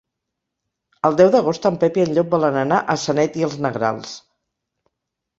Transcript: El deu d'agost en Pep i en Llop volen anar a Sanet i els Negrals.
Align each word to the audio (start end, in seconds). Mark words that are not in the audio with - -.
El 1.09 1.17
deu 1.17 1.27
d'agost 1.35 1.67
en 1.69 1.75
Pep 1.83 1.99
i 1.99 2.03
en 2.03 2.15
Llop 2.15 2.31
volen 2.31 2.57
anar 2.61 2.79
a 2.93 2.95
Sanet 3.01 3.37
i 3.41 3.45
els 3.49 3.59
Negrals. 3.67 4.15